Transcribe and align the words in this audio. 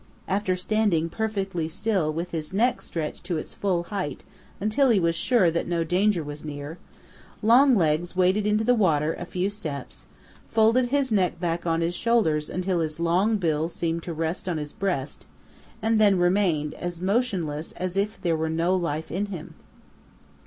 After 0.27 0.55
standing 0.55 1.09
perfectly 1.09 1.67
still 1.67 2.11
with 2.11 2.31
his 2.31 2.51
neck 2.53 2.81
stretched 2.81 3.23
to 3.25 3.37
its 3.37 3.53
full 3.53 3.83
height 3.83 4.23
until 4.59 4.89
he 4.89 4.99
was 4.99 5.13
sure 5.13 5.51
that 5.51 5.67
no 5.67 5.83
danger 5.83 6.23
was 6.23 6.43
near, 6.43 6.79
Longlegs 7.43 8.15
waded 8.15 8.47
into 8.47 8.63
the 8.63 8.73
water 8.73 9.13
a 9.13 9.25
few 9.27 9.47
steps, 9.47 10.07
folded 10.49 10.87
his 10.87 11.11
neck 11.11 11.39
back 11.39 11.67
on 11.67 11.81
his 11.81 11.93
shoulders 11.93 12.49
until 12.49 12.79
his 12.79 12.99
long 12.99 13.37
bill 13.37 13.69
seemed 13.69 14.01
to 14.01 14.11
rest 14.11 14.49
on 14.49 14.57
his 14.57 14.73
breast, 14.73 15.27
and 15.83 15.99
then 15.99 16.17
remained 16.17 16.73
as 16.73 16.99
motionless 16.99 17.71
as 17.73 17.95
if 17.95 18.19
there 18.19 18.35
were 18.35 18.49
no 18.49 18.73
life 18.75 19.11
in 19.11 19.27
him. 19.27 19.53